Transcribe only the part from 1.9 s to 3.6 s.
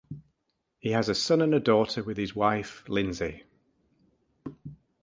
with his wife, Lindsay.